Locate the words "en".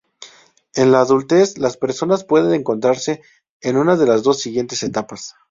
0.83-0.87, 3.61-3.77